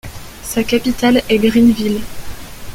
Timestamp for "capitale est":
0.63-1.37